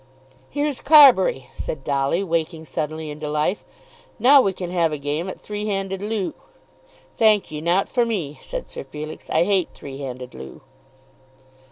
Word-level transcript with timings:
"Here's 0.49 0.81
Carbury," 0.81 1.51
said 1.55 1.83
Dolly, 1.83 2.23
waking 2.23 2.65
suddenly 2.65 3.11
into 3.11 3.29
life. 3.29 3.63
"Now 4.17 4.41
we 4.41 4.51
can 4.51 4.71
have 4.71 4.91
a 4.91 4.97
game 4.97 5.29
at 5.29 5.39
three 5.39 5.67
handed 5.67 6.01
loo." 6.01 6.33
"Thank 7.17 7.51
ye; 7.51 7.61
not 7.61 7.87
for 7.87 8.03
me," 8.03 8.39
said 8.41 8.67
Sir 8.67 8.83
Felix. 8.83 9.29
"I 9.29 9.43
hate 9.43 9.69
three 9.75 9.99
handed 9.99 10.33
loo." 10.33 10.61